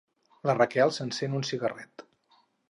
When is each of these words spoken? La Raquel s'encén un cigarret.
La 0.49 0.55
Raquel 0.59 0.93
s'encén 0.95 1.37
un 1.41 1.45
cigarret. 1.51 2.07